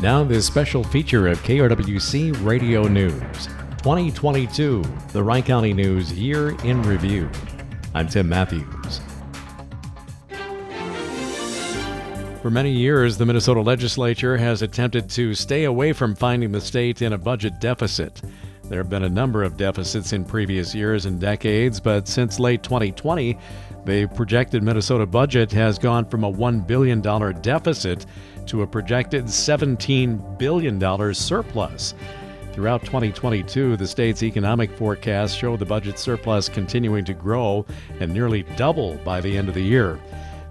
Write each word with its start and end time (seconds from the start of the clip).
Now, 0.00 0.22
this 0.22 0.46
special 0.46 0.84
feature 0.84 1.26
of 1.26 1.42
KRWC 1.42 2.44
Radio 2.44 2.84
News 2.84 3.46
2022, 3.78 4.84
the 5.12 5.24
Wright 5.24 5.44
County 5.44 5.72
News 5.72 6.12
Year 6.12 6.50
in 6.64 6.80
Review. 6.84 7.28
I'm 7.96 8.06
Tim 8.06 8.28
Matthews. 8.28 9.00
For 12.42 12.48
many 12.48 12.70
years, 12.70 13.18
the 13.18 13.26
Minnesota 13.26 13.60
legislature 13.60 14.36
has 14.36 14.62
attempted 14.62 15.10
to 15.10 15.34
stay 15.34 15.64
away 15.64 15.92
from 15.92 16.14
finding 16.14 16.52
the 16.52 16.60
state 16.60 17.02
in 17.02 17.12
a 17.12 17.18
budget 17.18 17.60
deficit. 17.60 18.22
There 18.68 18.78
have 18.78 18.90
been 18.90 19.04
a 19.04 19.08
number 19.08 19.42
of 19.42 19.56
deficits 19.56 20.12
in 20.12 20.24
previous 20.24 20.74
years 20.74 21.06
and 21.06 21.18
decades, 21.18 21.80
but 21.80 22.06
since 22.06 22.38
late 22.38 22.62
2020, 22.62 23.38
the 23.86 24.06
projected 24.14 24.62
Minnesota 24.62 25.06
budget 25.06 25.50
has 25.52 25.78
gone 25.78 26.04
from 26.04 26.24
a 26.24 26.30
$1 26.30 26.66
billion 26.66 27.00
deficit 27.40 28.04
to 28.46 28.62
a 28.62 28.66
projected 28.66 29.24
$17 29.24 30.38
billion 30.38 31.14
surplus. 31.14 31.94
Throughout 32.52 32.82
2022, 32.84 33.76
the 33.76 33.86
state's 33.86 34.22
economic 34.22 34.70
forecasts 34.76 35.32
show 35.32 35.56
the 35.56 35.64
budget 35.64 35.98
surplus 35.98 36.48
continuing 36.50 37.06
to 37.06 37.14
grow 37.14 37.64
and 38.00 38.12
nearly 38.12 38.42
double 38.56 38.96
by 38.96 39.22
the 39.22 39.34
end 39.34 39.48
of 39.48 39.54
the 39.54 39.62
year. 39.62 39.98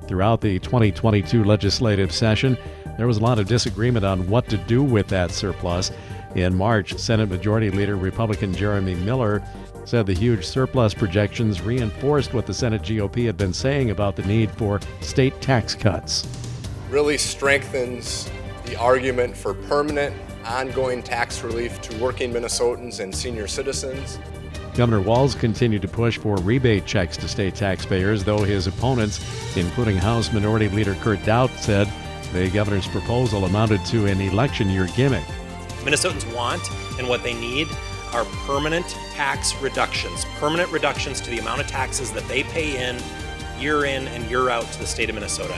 Throughout 0.07 0.41
the 0.41 0.57
2022 0.59 1.43
legislative 1.43 2.11
session, 2.11 2.57
there 2.97 3.07
was 3.07 3.17
a 3.17 3.21
lot 3.21 3.37
of 3.37 3.47
disagreement 3.47 4.05
on 4.05 4.27
what 4.27 4.47
to 4.47 4.57
do 4.57 4.81
with 4.81 5.07
that 5.09 5.31
surplus. 5.31 5.91
In 6.37 6.55
March, 6.55 6.95
Senate 6.99 7.29
Majority 7.29 7.71
Leader 7.71 7.95
Republican 7.95 8.53
Jeremy 8.53 8.93
Miller 8.93 9.41
said 9.85 10.05
the 10.05 10.13
huge 10.13 10.45
surplus 10.45 10.93
projections 10.93 11.63
reinforced 11.63 12.31
what 12.31 12.45
the 12.45 12.53
Senate 12.53 12.83
GOP 12.83 13.25
had 13.25 13.37
been 13.37 13.53
saying 13.53 13.89
about 13.89 14.15
the 14.15 14.21
need 14.21 14.51
for 14.51 14.79
state 15.01 15.41
tax 15.41 15.73
cuts. 15.73 16.27
Really 16.91 17.17
strengthens 17.17 18.29
the 18.65 18.75
argument 18.75 19.35
for 19.35 19.55
permanent, 19.55 20.15
ongoing 20.45 21.01
tax 21.01 21.41
relief 21.43 21.81
to 21.81 21.97
working 21.97 22.31
Minnesotans 22.31 22.99
and 22.99 23.15
senior 23.15 23.47
citizens. 23.47 24.19
Governor 24.75 25.01
Walz 25.01 25.33
continued 25.33 25.81
to 25.81 25.87
push 25.87 26.19
for 26.19 26.35
rebate 26.37 26.85
checks 26.85 27.17
to 27.17 27.27
state 27.27 27.55
taxpayers, 27.55 28.23
though 28.23 28.43
his 28.43 28.67
opponents, 28.67 29.19
including 29.57 29.97
House 29.97 30.31
Minority 30.31 30.69
Leader 30.69 30.93
Kurt 31.01 31.25
Daudt, 31.25 31.49
said 31.53 31.91
the 32.31 32.47
governor's 32.51 32.87
proposal 32.87 33.45
amounted 33.45 33.83
to 33.85 34.05
an 34.05 34.21
election 34.21 34.69
year 34.69 34.87
gimmick. 34.95 35.25
Minnesotans 35.87 36.29
want 36.35 36.69
and 36.99 37.07
what 37.07 37.23
they 37.23 37.33
need 37.33 37.69
are 38.11 38.25
permanent 38.45 38.87
tax 39.13 39.55
reductions, 39.61 40.25
permanent 40.37 40.69
reductions 40.69 41.21
to 41.21 41.29
the 41.29 41.39
amount 41.39 41.61
of 41.61 41.67
taxes 41.67 42.11
that 42.11 42.27
they 42.27 42.43
pay 42.43 42.89
in 42.89 43.01
year 43.57 43.85
in 43.85 44.05
and 44.09 44.29
year 44.29 44.49
out 44.49 44.69
to 44.73 44.79
the 44.79 44.85
state 44.85 45.07
of 45.07 45.15
Minnesota. 45.15 45.57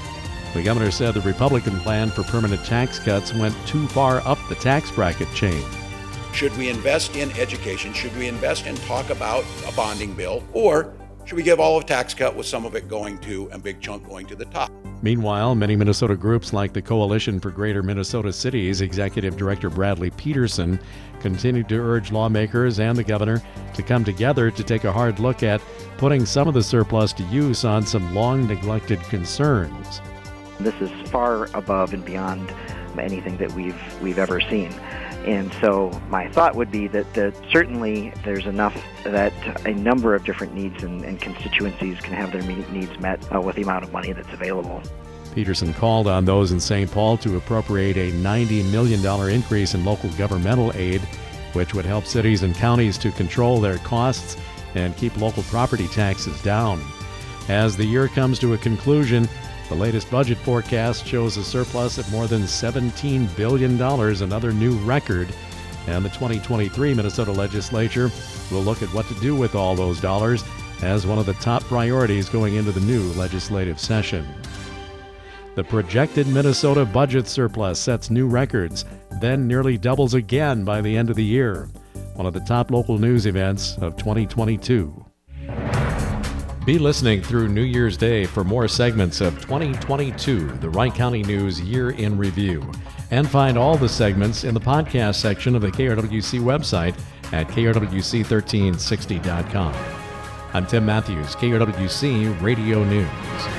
The 0.53 0.61
governor 0.61 0.91
said 0.91 1.15
the 1.15 1.21
Republican 1.21 1.79
plan 1.79 2.09
for 2.09 2.21
permanent 2.23 2.63
tax 2.63 2.99
cuts 2.99 3.33
went 3.33 3.55
too 3.65 3.87
far 3.87 4.21
up 4.27 4.37
the 4.49 4.55
tax 4.55 4.91
bracket 4.91 5.31
chain. 5.33 5.63
Should 6.31 6.55
we 6.57 6.69
invest 6.69 7.15
in 7.15 7.31
education? 7.31 7.91
Should 7.93 8.15
we 8.15 8.27
invest 8.27 8.67
and 8.67 8.77
talk 8.81 9.09
about 9.09 9.43
a 9.67 9.71
bonding 9.71 10.13
bill? 10.13 10.43
Or 10.53 10.93
should 11.25 11.37
we 11.37 11.43
give 11.43 11.59
all 11.59 11.75
of 11.75 11.87
tax 11.87 12.13
cut 12.13 12.35
with 12.35 12.45
some 12.45 12.65
of 12.65 12.75
it 12.75 12.87
going 12.87 13.17
to 13.19 13.49
a 13.51 13.57
big 13.57 13.81
chunk 13.81 14.07
going 14.07 14.27
to 14.27 14.35
the 14.35 14.45
top? 14.45 14.71
Meanwhile, 15.01 15.55
many 15.55 15.77
Minnesota 15.77 16.15
groups 16.15 16.51
like 16.51 16.73
the 16.73 16.81
Coalition 16.81 17.39
for 17.39 17.51
Greater 17.51 17.81
Minnesota 17.81 18.33
Cities 18.33 18.81
Executive 18.81 19.37
Director 19.37 19.69
Bradley 19.69 20.09
Peterson 20.11 20.77
continued 21.21 21.69
to 21.69 21.79
urge 21.79 22.11
lawmakers 22.11 22.79
and 22.79 22.97
the 22.97 23.03
governor 23.03 23.41
to 23.73 23.83
come 23.83 24.03
together 24.03 24.51
to 24.51 24.63
take 24.63 24.83
a 24.83 24.91
hard 24.91 25.19
look 25.19 25.41
at 25.41 25.61
putting 25.97 26.25
some 26.25 26.49
of 26.49 26.53
the 26.53 26.63
surplus 26.63 27.13
to 27.13 27.23
use 27.23 27.63
on 27.63 27.85
some 27.85 28.13
long 28.13 28.45
neglected 28.45 28.99
concerns. 29.03 30.01
This 30.59 30.75
is 30.81 31.09
far 31.09 31.45
above 31.55 31.93
and 31.93 32.03
beyond 32.03 32.53
anything 32.97 33.37
that 33.37 33.51
we've 33.53 34.01
we've 34.01 34.19
ever 34.19 34.39
seen. 34.39 34.71
And 35.25 35.53
so 35.61 35.91
my 36.09 36.29
thought 36.29 36.55
would 36.55 36.71
be 36.71 36.87
that, 36.87 37.13
that 37.13 37.35
certainly 37.51 38.13
there's 38.23 38.45
enough 38.45 38.81
that 39.03 39.33
a 39.67 39.73
number 39.73 40.15
of 40.15 40.23
different 40.23 40.53
needs 40.53 40.81
and, 40.81 41.03
and 41.03 41.19
constituencies 41.19 41.99
can 41.99 42.13
have 42.13 42.31
their 42.31 42.41
needs 42.41 42.97
met 42.99 43.21
uh, 43.33 43.41
with 43.41 43.57
the 43.57 43.63
amount 43.63 43.83
of 43.83 43.91
money 43.91 44.13
that's 44.13 44.31
available. 44.31 44.81
Peterson 45.35 45.73
called 45.73 46.07
on 46.07 46.25
those 46.25 46.51
in 46.51 46.59
St. 46.59 46.89
Paul 46.89 47.17
to 47.17 47.37
appropriate 47.37 47.97
a 47.97 48.11
$90 48.11 48.71
million 48.71 49.05
increase 49.29 49.73
in 49.75 49.85
local 49.85 50.09
governmental 50.11 50.71
aid, 50.73 51.01
which 51.53 51.73
would 51.73 51.85
help 51.85 52.05
cities 52.05 52.43
and 52.43 52.55
counties 52.55 52.97
to 52.97 53.11
control 53.11 53.59
their 53.59 53.77
costs 53.79 54.37
and 54.75 54.95
keep 54.97 55.15
local 55.17 55.43
property 55.43 55.87
taxes 55.89 56.41
down. 56.41 56.81
As 57.49 57.75
the 57.75 57.85
year 57.85 58.07
comes 58.07 58.39
to 58.39 58.53
a 58.53 58.57
conclusion, 58.57 59.27
the 59.69 59.75
latest 59.75 60.09
budget 60.09 60.39
forecast 60.39 61.05
shows 61.05 61.37
a 61.37 61.43
surplus 61.43 61.99
of 61.99 62.11
more 62.11 62.25
than 62.25 62.41
$17 62.41 63.35
billion, 63.37 63.79
another 63.79 64.51
new 64.51 64.75
record. 64.79 65.27
And 65.85 66.03
the 66.03 66.09
2023 66.09 66.95
Minnesota 66.95 67.31
legislature 67.31 68.11
will 68.51 68.61
look 68.61 68.81
at 68.81 68.91
what 68.93 69.07
to 69.07 69.13
do 69.15 69.35
with 69.35 69.53
all 69.53 69.75
those 69.75 70.01
dollars 70.01 70.43
as 70.81 71.05
one 71.05 71.19
of 71.19 71.27
the 71.27 71.33
top 71.33 71.63
priorities 71.63 72.29
going 72.29 72.55
into 72.55 72.71
the 72.71 72.79
new 72.81 73.03
legislative 73.13 73.79
session. 73.79 74.27
The 75.53 75.63
projected 75.63 76.27
Minnesota 76.27 76.83
budget 76.85 77.27
surplus 77.27 77.79
sets 77.79 78.09
new 78.09 78.27
records, 78.27 78.85
then 79.21 79.47
nearly 79.47 79.77
doubles 79.77 80.15
again 80.15 80.63
by 80.63 80.81
the 80.81 80.97
end 80.97 81.11
of 81.11 81.15
the 81.15 81.23
year. 81.23 81.69
One 82.15 82.25
of 82.25 82.33
the 82.33 82.39
top 82.39 82.71
local 82.71 82.97
news 82.97 83.27
events 83.27 83.77
of 83.77 83.97
2022. 83.97 85.08
Be 86.69 86.77
listening 86.77 87.23
through 87.23 87.47
New 87.47 87.63
Year's 87.63 87.97
Day 87.97 88.25
for 88.25 88.43
more 88.43 88.67
segments 88.67 89.21
of 89.21 89.41
2022, 89.41 90.49
the 90.57 90.69
Wright 90.69 90.93
County 90.93 91.23
News 91.23 91.59
Year 91.59 91.89
in 91.89 92.15
Review. 92.15 92.71
And 93.09 93.27
find 93.27 93.57
all 93.57 93.75
the 93.75 93.89
segments 93.89 94.43
in 94.43 94.53
the 94.53 94.59
podcast 94.59 95.15
section 95.15 95.55
of 95.55 95.63
the 95.63 95.71
KRWC 95.71 96.39
website 96.39 96.93
at 97.33 97.47
krwc1360.com. 97.47 99.73
I'm 100.53 100.67
Tim 100.67 100.85
Matthews, 100.85 101.35
KRWC 101.37 102.39
Radio 102.39 102.83
News. 102.83 103.58